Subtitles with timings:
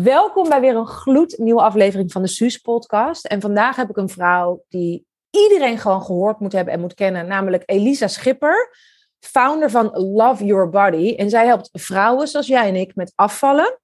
[0.00, 3.24] Welkom bij weer een gloednieuwe aflevering van de Suus podcast.
[3.24, 7.26] En vandaag heb ik een vrouw die iedereen gewoon gehoord moet hebben en moet kennen,
[7.26, 8.76] namelijk Elisa Schipper,
[9.20, 11.14] founder van Love Your Body.
[11.16, 13.78] En zij helpt vrouwen zoals jij en ik met afvallen,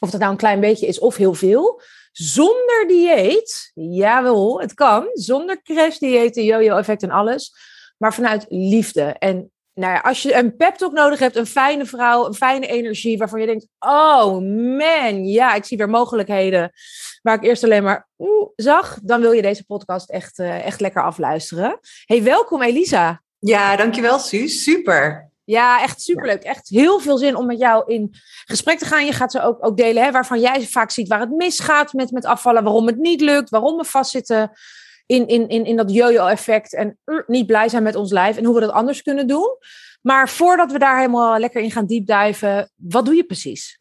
[0.00, 1.82] of dat nou een klein beetje is of heel veel,
[2.12, 3.70] zonder dieet.
[3.74, 7.54] Jawel, het kan, zonder crash dieet, yo-yo effect en alles,
[7.96, 9.02] maar vanuit liefde.
[9.02, 12.66] En nou ja, als je een pep talk nodig hebt, een fijne vrouw, een fijne
[12.66, 14.32] energie, waarvan je denkt, oh
[14.76, 16.72] man, ja, ik zie weer mogelijkheden
[17.22, 20.80] waar ik eerst alleen maar oeh, zag, dan wil je deze podcast echt, uh, echt
[20.80, 21.78] lekker afluisteren.
[22.04, 23.22] Hey, welkom Elisa.
[23.38, 25.30] Ja, dankjewel Suus, super.
[25.44, 26.42] Ja, echt superleuk.
[26.42, 28.14] Echt heel veel zin om met jou in
[28.44, 29.06] gesprek te gaan.
[29.06, 32.10] Je gaat ze ook, ook delen hè, waarvan jij vaak ziet waar het misgaat met,
[32.10, 34.52] met afvallen, waarom het niet lukt, waarom we vastzitten
[35.10, 38.44] in, in, in, in dat yo-yo-effect en uh, niet blij zijn met ons lijf en
[38.44, 39.58] hoe we dat anders kunnen doen.
[40.00, 43.79] Maar voordat we daar helemaal lekker in gaan diepduiven, wat doe je precies?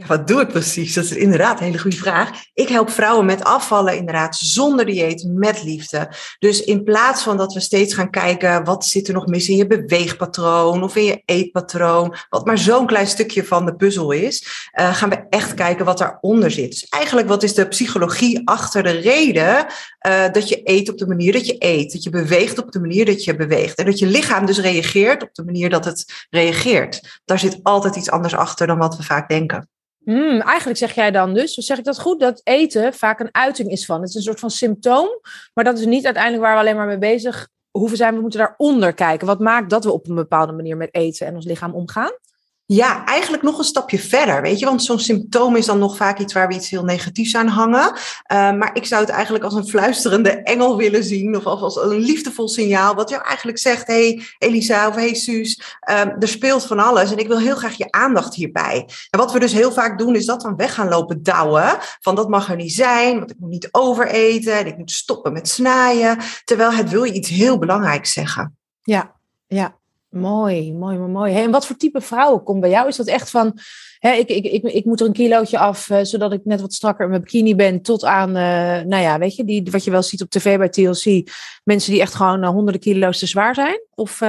[0.00, 0.94] Ja, wat doe ik precies?
[0.94, 2.30] Dat is inderdaad een hele goede vraag.
[2.54, 6.08] Ik help vrouwen met afvallen inderdaad zonder dieet, met liefde.
[6.38, 9.56] Dus in plaats van dat we steeds gaan kijken wat zit er nog mis in
[9.56, 14.68] je beweegpatroon of in je eetpatroon, wat maar zo'n klein stukje van de puzzel is,
[14.80, 16.70] uh, gaan we echt kijken wat daaronder zit.
[16.70, 19.66] Dus eigenlijk wat is de psychologie achter de reden
[20.06, 22.80] uh, dat je eet op de manier dat je eet, dat je beweegt op de
[22.80, 26.26] manier dat je beweegt en dat je lichaam dus reageert op de manier dat het
[26.30, 27.20] reageert.
[27.24, 29.68] Daar zit altijd iets anders achter dan wat we vaak denken.
[30.08, 33.70] Hmm, eigenlijk zeg jij dan dus, zeg ik dat goed, dat eten vaak een uiting
[33.70, 34.00] is van.
[34.00, 35.08] Het is een soort van symptoom,
[35.54, 38.14] maar dat is niet uiteindelijk waar we alleen maar mee bezig hoeven zijn.
[38.14, 39.26] We moeten daaronder kijken.
[39.26, 42.12] Wat maakt dat we op een bepaalde manier met eten en ons lichaam omgaan?
[42.70, 44.64] Ja, eigenlijk nog een stapje verder, weet je.
[44.64, 47.86] Want zo'n symptoom is dan nog vaak iets waar we iets heel negatiefs aan hangen.
[47.86, 51.36] Uh, maar ik zou het eigenlijk als een fluisterende engel willen zien.
[51.36, 52.94] Of als een liefdevol signaal.
[52.94, 57.12] Wat jou eigenlijk zegt, hey Elisa of hey Suus, uh, er speelt van alles.
[57.12, 58.88] En ik wil heel graag je aandacht hierbij.
[59.10, 61.76] En wat we dus heel vaak doen, is dat dan weg gaan lopen douwen.
[62.00, 64.58] Van dat mag er niet zijn, want ik moet niet overeten.
[64.58, 66.18] En ik moet stoppen met snijden.
[66.44, 68.56] Terwijl het wil je iets heel belangrijks zeggen.
[68.82, 69.14] Ja,
[69.46, 69.77] ja.
[70.10, 71.32] Mooi, mooi, mooi.
[71.32, 72.88] Hey, en wat voor type vrouwen komt bij jou?
[72.88, 73.58] Is dat echt van,
[73.98, 76.72] hè, ik, ik, ik, ik moet er een kilootje af, uh, zodat ik net wat
[76.72, 78.34] strakker in mijn bikini ben, tot aan, uh,
[78.86, 81.30] nou ja, weet je, die, wat je wel ziet op tv bij TLC.
[81.64, 83.80] Mensen die echt gewoon uh, honderden kilo's te zwaar zijn.
[83.94, 84.18] Of.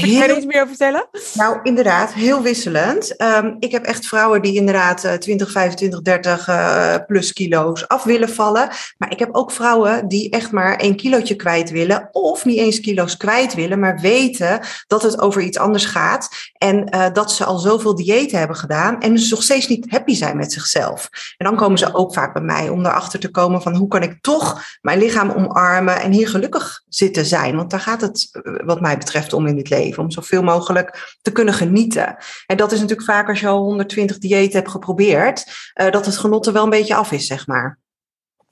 [0.00, 1.08] Kan je er iets meer over vertellen?
[1.34, 3.20] Nou, inderdaad, heel wisselend.
[3.22, 8.04] Um, ik heb echt vrouwen die inderdaad uh, 20, 25, 30 uh, plus kilo's af
[8.04, 8.68] willen vallen.
[8.98, 12.08] Maar ik heb ook vrouwen die echt maar één kilootje kwijt willen.
[12.12, 16.28] Of niet eens kilo's kwijt willen, maar weten dat het over iets anders gaat.
[16.58, 18.81] En dat ze al zoveel diëten hebben gedaan.
[18.90, 21.08] En dus nog steeds niet happy zijn met zichzelf.
[21.36, 24.02] En dan komen ze ook vaak bij mij om erachter te komen van hoe kan
[24.02, 27.56] ik toch mijn lichaam omarmen en hier gelukkig zitten zijn.
[27.56, 31.16] Want daar gaat het uh, wat mij betreft om in dit leven om zoveel mogelijk
[31.22, 32.16] te kunnen genieten.
[32.46, 35.44] En dat is natuurlijk vaak als je al 120 diëten hebt geprobeerd,
[35.80, 37.80] uh, dat het genot er wel een beetje af is, zeg maar.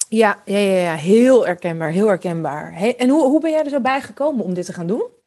[0.08, 0.94] Ja, ja, ja, ja.
[0.94, 2.72] heel herkenbaar, heel herkenbaar.
[2.96, 5.18] En hoe, hoe ben jij er zo bij gekomen om dit te gaan doen?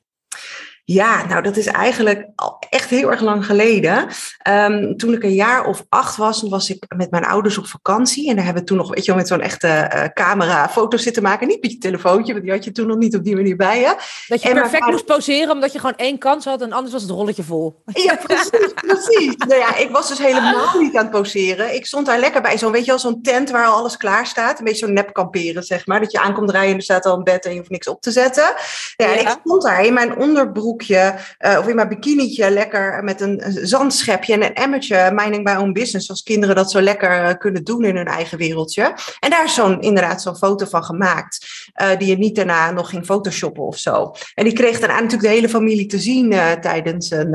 [0.85, 4.07] Ja, nou dat is eigenlijk al echt heel erg lang geleden.
[4.49, 8.29] Um, toen ik een jaar of acht was, was ik met mijn ouders op vakantie.
[8.29, 11.03] En daar hebben we toen nog, weet je wel, met zo'n echte uh, camera foto's
[11.03, 11.47] zitten maken.
[11.47, 13.79] Niet met je telefoontje, want die had je toen nog niet op die manier bij
[13.79, 13.95] je.
[14.27, 14.91] Dat je en perfect vader...
[14.91, 17.81] moest poseren, omdat je gewoon één kans had en anders was het rolletje vol.
[17.93, 19.35] Ja, precies, precies.
[19.35, 21.75] nou ja, ik was dus helemaal niet aan het poseren.
[21.75, 24.25] Ik stond daar lekker bij zo'n, weet je wel, zo'n tent waar al alles klaar
[24.25, 24.59] staat.
[24.59, 25.99] Een beetje zo'n nep kamperen, zeg maar.
[25.99, 28.01] Dat je aankomt rijden en er staat al een bed en je hoeft niks op
[28.01, 28.53] te zetten.
[28.95, 29.13] Ja, ja.
[29.13, 33.41] en ik stond daar in mijn onderbroek uh, of in mijn bikinietje lekker met een,
[33.61, 37.63] zandschepje en een emmertje minding my own business, als kinderen dat zo lekker uh, kunnen
[37.63, 38.95] doen in hun eigen wereldje.
[39.19, 41.45] En daar is zo'n, inderdaad zo'n foto van gemaakt,
[41.81, 44.11] uh, die je niet daarna nog ging photoshoppen of zo.
[44.33, 46.29] En die kreeg daarna natuurlijk de hele familie te zien
[46.61, 47.31] tijdens een,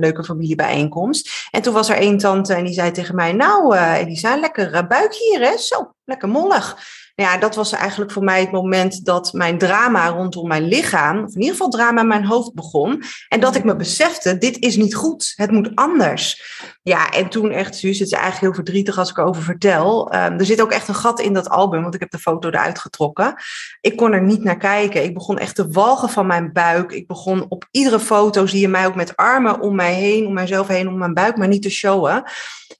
[0.00, 1.48] leuke familiebijeenkomst.
[1.50, 5.24] En toen was er één tante en die zei tegen mij, nou Elisa, lekker buikje
[5.30, 6.76] hier hè, zo, lekker mollig
[7.20, 11.34] ja, dat was eigenlijk voor mij het moment dat mijn drama rondom mijn lichaam, of
[11.34, 13.02] in ieder geval drama in mijn hoofd begon.
[13.28, 16.42] En dat ik me besefte, dit is niet goed, het moet anders.
[16.82, 20.14] Ja, en toen echt, Suus, het is eigenlijk heel verdrietig als ik erover vertel.
[20.14, 22.48] Um, er zit ook echt een gat in dat album, want ik heb de foto
[22.48, 23.34] eruit getrokken.
[23.80, 25.04] Ik kon er niet naar kijken.
[25.04, 26.92] Ik begon echt te walgen van mijn buik.
[26.92, 30.32] Ik begon op iedere foto, zie je mij ook met armen om mij heen, om
[30.32, 32.22] mijzelf heen, om mijn buik, maar niet te showen.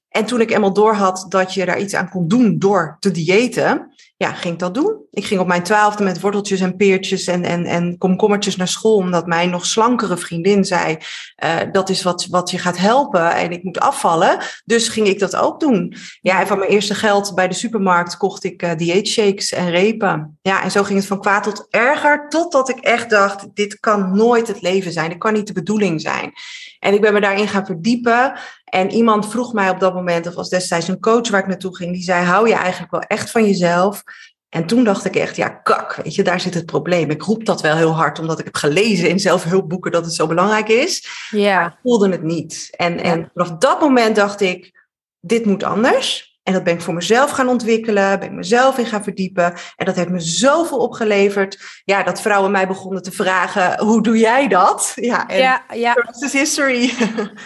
[0.09, 3.95] En toen ik eenmaal doorhad dat je daar iets aan kon doen door te diëten,
[4.23, 4.97] ja, ging ik dat doen.
[5.11, 8.97] Ik ging op mijn twaalfde met worteltjes en peertjes en, en, en komkommertjes naar school,
[8.97, 10.97] omdat mijn nog slankere vriendin zei,
[11.45, 14.39] uh, dat is wat, wat je gaat helpen en ik moet afvallen.
[14.65, 15.95] Dus ging ik dat ook doen.
[16.21, 20.39] Ja, en van mijn eerste geld bij de supermarkt kocht ik uh, dieetshakes en repen.
[20.43, 24.17] Ja, en zo ging het van kwaad tot erger, totdat ik echt dacht, dit kan
[24.17, 26.33] nooit het leven zijn, dit kan niet de bedoeling zijn.
[26.79, 28.39] En ik ben me daarin gaan verdiepen.
[28.65, 31.77] En iemand vroeg mij op dat moment, of was destijds een coach waar ik naartoe
[31.77, 34.03] ging, die zei: hou je eigenlijk wel echt van jezelf?
[34.51, 37.11] En toen dacht ik echt, ja, kak, weet je, daar zit het probleem.
[37.11, 40.27] Ik roep dat wel heel hard, omdat ik heb gelezen in zelfhulpboeken dat het zo
[40.27, 41.09] belangrijk is.
[41.31, 41.61] Ja.
[41.61, 42.69] Maar ik voelde het niet.
[42.77, 44.87] En, en vanaf dat moment dacht ik,
[45.21, 46.30] dit moet anders.
[46.51, 49.53] En dat ben ik voor mezelf gaan ontwikkelen, ben ik mezelf in gaan verdiepen.
[49.77, 51.59] En dat heeft me zoveel opgeleverd.
[51.85, 54.93] Ja, dat vrouwen mij begonnen te vragen, hoe doe jij dat?
[54.95, 55.97] Ja, en ja, ja.
[56.21, 56.93] is history.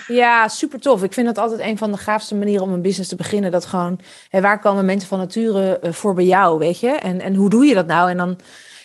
[0.06, 1.02] Ja, super tof.
[1.02, 3.50] Ik vind dat altijd een van de gaafste manieren om een business te beginnen.
[3.50, 6.88] Dat gewoon, hè, waar komen mensen van nature uh, voor bij jou, weet je?
[6.90, 8.10] En, en hoe doe je dat nou?
[8.10, 8.38] En dan,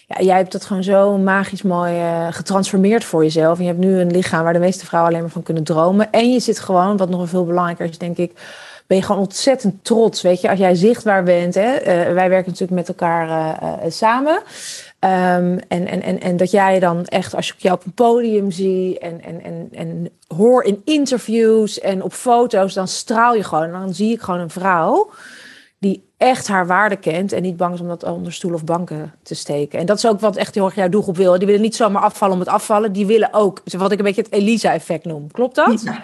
[0.07, 3.57] ja, jij hebt dat gewoon zo magisch mooi uh, getransformeerd voor jezelf.
[3.57, 6.11] En je hebt nu een lichaam waar de meeste vrouwen alleen maar van kunnen dromen.
[6.11, 8.31] En je zit gewoon, wat nog veel belangrijker is, denk ik
[8.89, 10.21] ben je gewoon ontzettend trots.
[10.21, 11.55] Weet je, als jij zichtbaar bent.
[11.55, 11.79] Hè?
[11.79, 14.33] Uh, wij werken natuurlijk met elkaar uh, uh, samen.
[14.35, 18.51] Um, en, en, en, en dat jij dan echt, als je jou op een podium
[18.51, 23.71] ziet en, en, en, en hoor in interviews en op foto's, dan straal je gewoon.
[23.71, 25.09] Dan zie ik gewoon een vrouw
[26.19, 29.35] echt haar waarde kent en niet bang is om dat onder stoel of banken te
[29.35, 29.79] steken.
[29.79, 31.37] En dat is ook wat echt heel erg jouw doelgroep wil.
[31.37, 32.91] Die willen niet zomaar afvallen om het afvallen.
[32.91, 35.31] Die willen ook, wat ik een beetje het Elisa-effect noem.
[35.31, 35.81] Klopt dat?
[35.81, 36.03] Ja.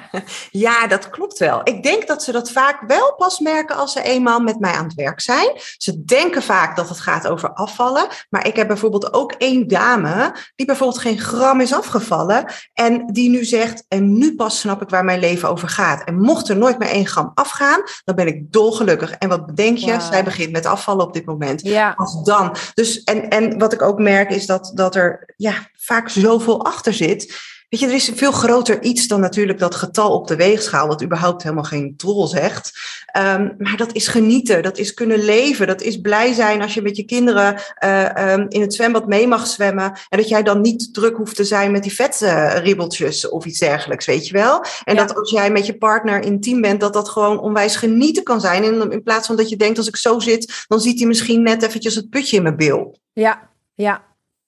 [0.52, 1.62] ja, dat klopt wel.
[1.64, 4.84] Ik denk dat ze dat vaak wel pas merken als ze eenmaal met mij aan
[4.84, 5.52] het werk zijn.
[5.78, 8.08] Ze denken vaak dat het gaat over afvallen.
[8.30, 12.46] Maar ik heb bijvoorbeeld ook één dame die bijvoorbeeld geen gram is afgevallen.
[12.74, 16.04] En die nu zegt, en nu pas snap ik waar mijn leven over gaat.
[16.04, 19.12] En mocht er nooit meer één gram afgaan, dan ben ik dolgelukkig.
[19.12, 19.92] En wat bedenk je?
[19.92, 20.05] Wow.
[20.06, 21.62] Zij begint met afvallen op dit moment.
[21.62, 21.94] Ja.
[21.98, 22.56] Als dan.
[22.74, 26.94] Dus, en, en wat ik ook merk is dat, dat er ja, vaak zoveel achter
[26.94, 27.54] zit.
[27.70, 30.88] Weet je, er is een veel groter iets dan natuurlijk dat getal op de weegschaal,
[30.88, 32.72] wat überhaupt helemaal geen troll zegt.
[33.18, 36.82] Um, maar dat is genieten, dat is kunnen leven, dat is blij zijn als je
[36.82, 39.94] met je kinderen uh, um, in het zwembad mee mag zwemmen.
[40.10, 44.06] En dat jij dan niet druk hoeft te zijn met die vetribbeltjes of iets dergelijks,
[44.06, 44.64] weet je wel.
[44.84, 45.06] En ja.
[45.06, 48.64] dat als jij met je partner intiem bent, dat dat gewoon onwijs genieten kan zijn.
[48.64, 51.44] In, in plaats van dat je denkt, als ik zo zit, dan ziet hij misschien
[51.44, 53.00] net eventjes het putje in mijn bil.
[53.14, 54.04] Ja, ja,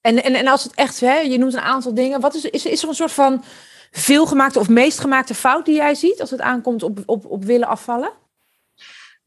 [0.07, 2.19] en, en, en als het echt, hè, je noemt een aantal dingen.
[2.19, 3.43] Wat is, is, is er een soort van
[3.91, 7.67] veelgemaakte of meest gemaakte fout die jij ziet als het aankomt op, op, op willen
[7.67, 8.11] afvallen?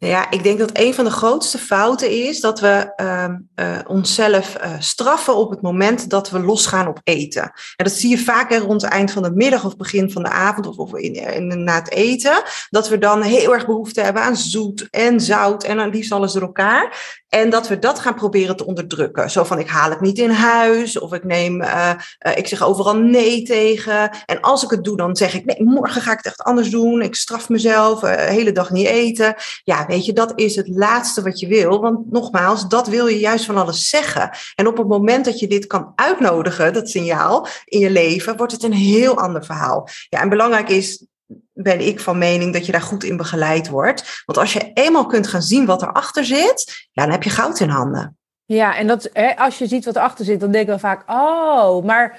[0.06, 3.24] Ja, ik denk dat een van de grootste fouten is dat we uh,
[3.56, 7.42] uh, onszelf uh, straffen op het moment dat we losgaan op eten.
[7.42, 10.28] En dat zie je vaak rond het eind van de middag of begin van de
[10.28, 12.42] avond of, of in, in, na het eten.
[12.70, 16.32] Dat we dan heel erg behoefte hebben aan zoet en zout en aan liefst alles
[16.32, 17.18] door elkaar.
[17.28, 19.30] En dat we dat gaan proberen te onderdrukken.
[19.30, 21.90] Zo van ik haal het niet in huis of ik neem, uh,
[22.34, 24.10] ik zeg overal nee tegen.
[24.26, 26.70] En als ik het doe, dan zeg ik nee, morgen ga ik het echt anders
[26.70, 27.02] doen.
[27.02, 29.34] Ik straf mezelf, de hele dag niet eten.
[29.64, 31.80] Ja, weet je, dat is het laatste wat je wil.
[31.80, 34.30] Want nogmaals, dat wil je juist van alles zeggen.
[34.54, 38.52] En op het moment dat je dit kan uitnodigen, dat signaal in je leven, wordt
[38.52, 39.88] het een heel ander verhaal.
[40.08, 41.04] Ja, en belangrijk is
[41.52, 44.22] ben ik van mening dat je daar goed in begeleid wordt.
[44.26, 47.60] Want als je eenmaal kunt gaan zien wat erachter zit, ja, dan heb je goud
[47.60, 48.18] in handen.
[48.44, 51.84] Ja, en dat, hè, als je ziet wat erachter zit, dan denken we vaak, oh,
[51.84, 52.18] maar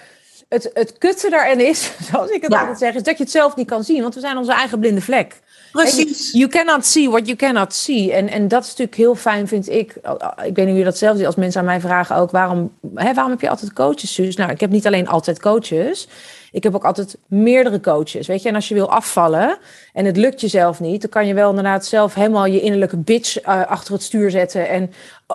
[0.50, 2.60] het, het kutte daarin is, zoals ik het ja.
[2.60, 4.80] altijd zeg, is dat je het zelf niet kan zien, want we zijn onze eigen
[4.80, 5.40] blinde vlek.
[5.72, 6.32] Precies.
[6.32, 8.14] You cannot see what you cannot see.
[8.14, 9.96] En, en dat is natuurlijk heel fijn, vind ik.
[10.44, 11.26] Ik weet niet hoe je dat zelf ziet.
[11.26, 14.36] Als mensen aan mij vragen ook, waarom, hè, waarom heb je altijd coaches, Suus?
[14.36, 16.08] Nou, ik heb niet alleen altijd coaches.
[16.52, 18.50] Ik heb ook altijd meerdere coaches, weet je.
[18.50, 19.58] En als je wil afvallen
[19.94, 21.02] en het lukt jezelf niet...
[21.02, 24.70] dan kan je wel inderdaad zelf helemaal je innerlijke bitch uh, achter het stuur zetten...
[24.70, 24.92] en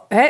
[0.08, 0.28] hè,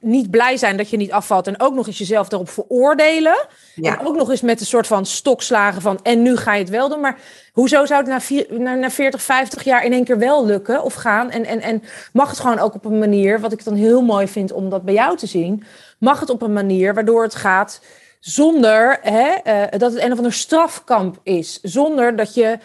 [0.00, 1.46] niet blij zijn dat je niet afvalt...
[1.46, 3.46] en ook nog eens jezelf daarop veroordelen.
[3.74, 3.98] Ja.
[3.98, 6.00] En ook nog eens met een soort van stokslagen van...
[6.02, 7.00] en nu ga je het wel doen.
[7.00, 7.18] Maar
[7.52, 10.82] hoezo zou het na, vier, na, na 40, 50 jaar in één keer wel lukken
[10.82, 11.30] of gaan?
[11.30, 13.40] En, en, en mag het gewoon ook op een manier...
[13.40, 15.64] wat ik dan heel mooi vind om dat bij jou te zien...
[15.98, 17.80] mag het op een manier waardoor het gaat
[18.20, 21.60] zonder hè, uh, dat het een of ander strafkamp is.
[21.62, 22.58] Zonder dat je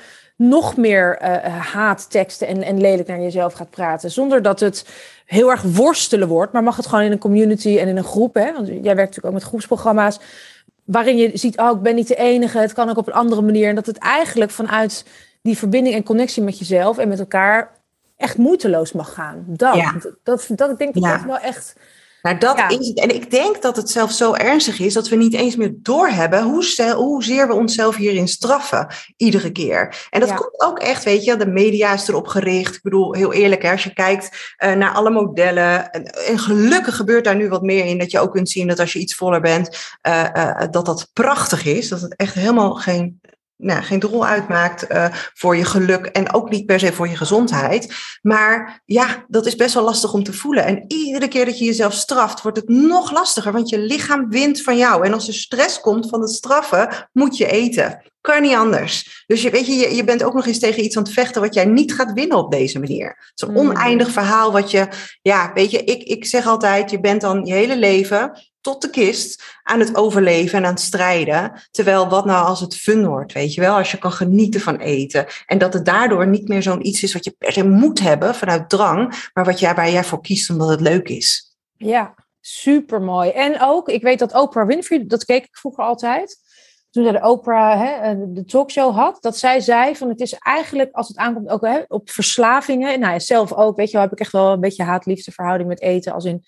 [0.50, 4.12] nog meer uh, haatteksten en, en lelijk naar jezelf gaat praten.
[4.12, 4.86] Zonder dat het
[5.26, 6.54] heel erg worstelen wordt.
[6.54, 8.34] Maar mag het gewoon in een community en in een groep.
[8.34, 8.54] Hè?
[8.54, 10.20] Want jij werkt natuurlijk ook met groepsprogramma's.
[10.84, 12.60] Waarin je ziet, oh, ik ben niet de enige.
[12.60, 13.70] Het kan ook op een andere manier.
[13.70, 15.06] En dat het eigenlijk vanuit
[15.42, 17.72] die verbinding en connectie met jezelf en met elkaar
[18.18, 19.44] echt moeiteloos mag gaan.
[19.48, 19.92] Dat, ja.
[19.92, 21.18] dat, dat, dat, ik denk dat ja.
[21.18, 21.76] dat wel echt
[22.22, 22.70] nou, dat ja.
[22.70, 23.00] is het.
[23.00, 26.44] En ik denk dat het zelfs zo ernstig is dat we niet eens meer doorhebben
[26.44, 28.88] hoe hoezeer we onszelf hierin straffen,
[29.18, 30.08] iedere keer.
[30.10, 30.36] En dat ja.
[30.36, 32.76] komt ook echt, weet je, de media is erop gericht.
[32.76, 35.92] Ik bedoel, heel eerlijk, hè, als je kijkt uh, naar alle modellen.
[35.92, 38.80] En, en, gelukkig gebeurt daar nu wat meer in, dat je ook kunt zien dat
[38.80, 41.90] als je iets voller bent, uh, uh, dat dat prachtig is.
[41.90, 43.22] Dat het echt helemaal geen
[43.62, 47.18] nou, geen rol uitmaakt uh, voor je geluk en ook niet per se voor je
[47.18, 47.94] gezondheid.
[48.22, 50.66] Maar ja, dat is best wel lastig om te voelen.
[50.66, 54.62] En iedere keer dat je jezelf straft, wordt het nog lastiger, want je lichaam wint
[54.62, 55.06] van jou.
[55.06, 58.11] En als er stress komt van het straffen, moet je eten.
[58.22, 59.24] Kan niet anders.
[59.28, 61.42] Dus je, weet je, je, je bent ook nog eens tegen iets aan het vechten
[61.42, 63.08] wat jij niet gaat winnen op deze manier.
[63.08, 63.70] Het is een Mm.
[63.70, 64.88] oneindig verhaal wat je,
[65.22, 68.90] ja, weet je, ik, ik zeg altijd, je bent dan je hele leven tot de
[68.90, 71.62] kist aan het overleven en aan het strijden.
[71.72, 74.78] Terwijl wat nou als het fun wordt, weet je wel, als je kan genieten van
[74.78, 75.26] eten.
[75.46, 78.36] En dat het daardoor niet meer zo'n iets is wat je per se moet hebben
[78.36, 81.56] vanuit drang, maar wat jij, waar jij voor kiest omdat het leuk is.
[81.78, 83.30] Ja, super mooi.
[83.30, 86.38] En ook, ik weet dat Oprah Winfrey, dat keek ik vroeger altijd.
[86.92, 90.34] Toen zij de Oprah, hè, eh, de talkshow had, dat zij zei van het is
[90.34, 94.02] eigenlijk, als het aankomt ook hè, op verslavingen, nou ja, zelf ook, weet je wel,
[94.02, 96.44] heb ik echt wel een beetje haat-liefde verhouding met eten, als in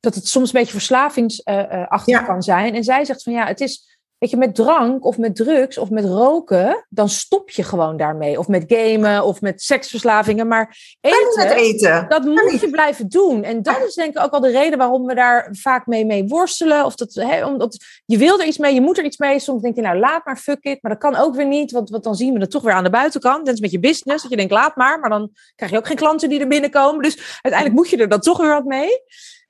[0.00, 2.22] dat het soms een beetje verslavingsachtig Ja.
[2.22, 2.74] kan zijn.
[2.74, 5.90] En zij zegt van ja, het is, weet je, met drank of met drugs of
[5.90, 8.38] met roken, dan stop je gewoon daarmee.
[8.38, 12.08] Of met gamen of met seksverslavingen, maar eten, eten.
[12.08, 13.42] dat moet je blijven doen.
[13.42, 16.26] En dat is denk ik ook wel de reden waarom we daar vaak mee, mee
[16.26, 16.84] worstelen.
[16.84, 19.38] Of dat, hè, omdat je wil er iets mee, je moet er iets mee.
[19.38, 20.82] Soms denk je, nou laat maar, fuck it.
[20.82, 22.84] Maar dat kan ook weer niet, want, want dan zien we het toch weer aan
[22.84, 23.46] de buitenkant.
[23.46, 25.00] Dat is met je business, dat je denkt, laat maar.
[25.00, 27.02] Maar dan krijg je ook geen klanten die er binnenkomen.
[27.02, 29.02] Dus uiteindelijk moet je er dan toch weer wat mee.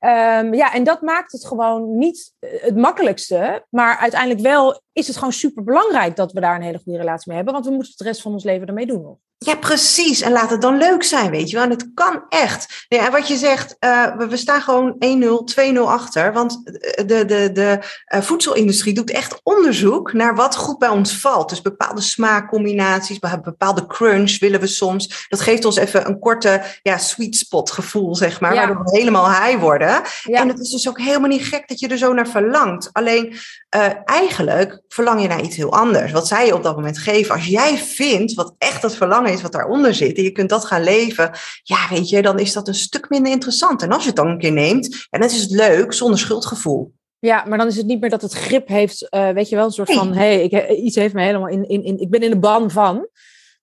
[0.05, 3.67] Ehm, ja, en dat maakt het gewoon niet eh, het makkelijkste.
[3.71, 7.25] Maar uiteindelijk wel is het gewoon super belangrijk dat we daar een hele goede relatie
[7.27, 7.55] mee hebben.
[7.55, 9.19] Want we moeten het de rest van ons leven ermee doen.
[9.45, 10.21] Ja, precies.
[10.21, 11.65] En laat het dan leuk zijn, weet je wel.
[11.65, 12.85] En het kan echt.
[12.89, 16.33] Ja, en wat je zegt, eh, we, we staan gewoon 1-0, 2-0 achter.
[16.33, 16.61] Want
[17.07, 21.49] de, de, de eh, voedselindustrie doet echt onderzoek naar wat goed bij ons valt.
[21.49, 25.27] Dus bepaalde smaakcombinaties, be- bepaalde crunch willen we soms.
[25.29, 28.55] Dat geeft ons even een korte ja, sweet spot gevoel, zeg maar.
[28.55, 28.67] Ja.
[28.67, 30.03] Waardoor we helemaal high worden.
[30.23, 30.41] Ja.
[30.41, 32.89] En het is dus ook helemaal niet gek dat je er zo naar verlangt.
[32.93, 33.37] Alleen
[33.69, 36.13] eh, eigenlijk verlang je naar iets heel anders.
[36.13, 37.35] Wat zij je op dat moment geven.
[37.35, 40.17] Als jij vindt wat echt het verlangen is wat daaronder zit.
[40.17, 41.31] En je kunt dat gaan leven.
[41.63, 43.83] Ja, weet je, dan is dat een stuk minder interessant.
[43.83, 45.07] En als je het dan een keer neemt.
[45.11, 46.93] En dan is het leuk zonder schuldgevoel.
[47.19, 49.65] Ja, maar dan is het niet meer dat het grip heeft, eh, weet je wel,
[49.65, 52.23] een soort van, hé, hey, ik, iets heeft me helemaal in, in, in, ik ben
[52.23, 53.09] in de ban van.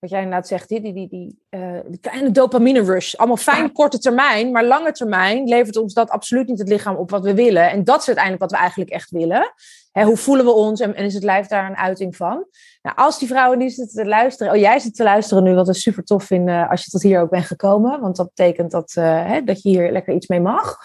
[0.02, 3.16] Wat jij inderdaad zegt, die, die, die, die, eh, die kleine dopamine rush.
[3.16, 3.70] Allemaal fijn Ja.
[3.74, 7.34] korte termijn, maar lange termijn levert ons dat absoluut niet het lichaam op wat we
[7.34, 7.70] willen.
[7.70, 9.54] En dat is uiteindelijk wat we eigenlijk echt willen.
[9.92, 12.46] Hè, hoe voelen we ons en, en is het lijf daar een uiting van?
[12.82, 15.68] Nou, als die vrouwen die zitten te luisteren, oh jij zit te luisteren nu, wat
[15.68, 18.00] we super tof vinden als je tot hier ook bent gekomen.
[18.00, 20.78] Want dat betekent dat, eh, hè, dat je hier lekker iets mee mag.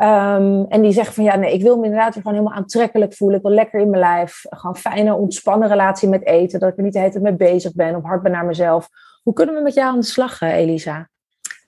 [0.00, 3.36] Ehm, en die zeggen van ja, nee, ik wil me inderdaad gewoon helemaal aantrekkelijk voelen.
[3.36, 4.40] Ik wil lekker in mijn lijf.
[4.48, 6.60] Gewoon fijne, ontspannen relatie met eten.
[6.60, 7.96] Dat ik er niet de hele tijd mee bezig ben.
[7.96, 8.88] Of hard ben naar mezelf.
[9.22, 11.08] Hoe kunnen we met jou aan de slag, eh, Elisa?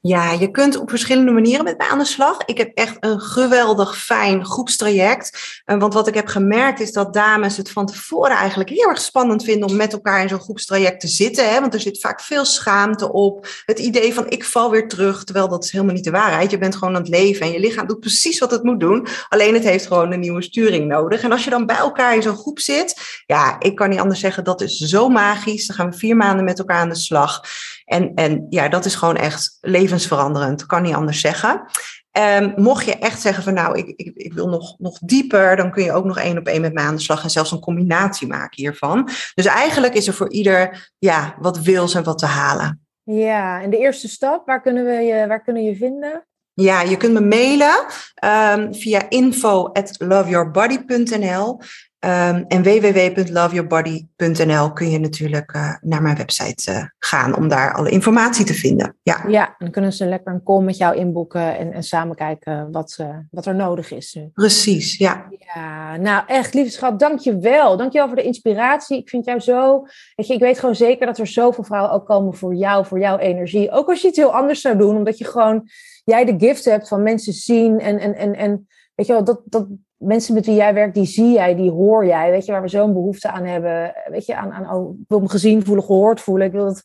[0.05, 2.39] Ja, je kunt op verschillende manieren met mij aan de slag.
[2.45, 5.61] Ik heb echt een geweldig fijn groepstraject.
[5.65, 9.01] Eh, Want wat ik heb gemerkt is dat dames het van tevoren eigenlijk heel erg
[9.01, 11.51] spannend vinden om met elkaar in zo'n groepstraject te zitten.
[11.51, 11.61] Hè?
[11.61, 13.47] Want er zit vaak veel schaamte op.
[13.65, 16.51] Het idee van ik val weer terug, terwijl dat is helemaal niet de waarheid.
[16.51, 19.07] Je bent gewoon aan het leven en je lichaam doet precies wat het moet doen.
[19.29, 21.23] Alleen het heeft gewoon een nieuwe sturing nodig.
[21.23, 24.21] En als je dan bij elkaar in zo'n groep zit, ja, ik kan niet anders
[24.21, 25.67] zeggen, dat is zo magisch.
[25.67, 27.41] Dan gaan we vier maanden met elkaar aan de slag.
[27.85, 30.67] En, en ja, dat is gewoon echt levensveranderend.
[30.67, 31.65] Kan niet anders zeggen.
[32.11, 35.71] Ehm, mocht je echt zeggen van nou, ik, ik, ik wil nog, nog dieper, dan
[35.71, 37.61] kun je ook nog één op één met mij aan de slag en zelfs een
[37.61, 39.09] combinatie maken hiervan.
[39.35, 42.87] Dus eigenlijk is er voor ieder ja, wat wils en wat te halen.
[43.03, 46.27] Ja, en de eerste stap, waar kunnen we je, waar kunnen je vinden?
[46.55, 47.87] Ja, je kunt me mailen
[48.25, 51.61] um, via info at loveyourbody.nl
[52.05, 57.91] um, en www.loveyourbody.nl kun je natuurlijk uh, naar mijn website uh, gaan om daar alle
[57.91, 58.97] informatie te vinden.
[59.03, 62.71] Ja, ja dan kunnen ze lekker een call met jou inboeken en, en samen kijken
[62.71, 64.31] wat, uh, wat er nodig is nu.
[64.35, 65.27] Precies, ja.
[65.55, 67.77] Ja, nou echt, lieve schat, dank je wel.
[67.77, 68.99] Dank je wel voor de inspiratie.
[68.99, 72.07] Ik vind jou zo, weet je, ik weet gewoon zeker dat er zoveel vrouwen ook
[72.07, 73.71] komen voor jou, voor jouw energie.
[73.71, 75.69] Ook als je het heel anders zou doen, omdat je gewoon,
[76.05, 79.41] jij de gift hebt van mensen zien en, en, en, en weet je wel, dat,
[79.45, 79.67] dat
[80.03, 82.69] mensen met wie jij werkt, die zie jij, die hoor jij, weet je, waar we
[82.69, 86.21] zo'n behoefte aan hebben, weet je, aan, aan oh, ik wil me gezien voelen, gehoord
[86.21, 86.83] voelen, ik wil dat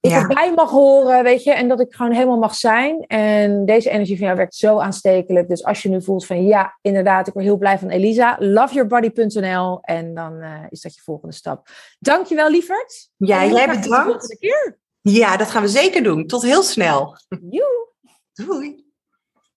[0.00, 0.20] ik ja.
[0.20, 3.04] erbij mag horen, weet je, en dat ik gewoon helemaal mag zijn.
[3.06, 5.48] En deze energie van jou werkt zo aanstekelijk.
[5.48, 9.80] Dus als je nu voelt van ja, inderdaad, ik word heel blij van Elisa, loveyourbody.nl
[9.80, 11.68] en dan uh, is dat je volgende stap.
[11.98, 13.10] Dankjewel, lieverd.
[13.16, 14.36] Ja, jij bedankt.
[14.38, 14.78] keer.
[15.00, 16.26] Ja, dat gaan we zeker doen.
[16.26, 17.16] Tot heel snel.
[17.50, 17.88] Joe.
[18.32, 18.89] Doei.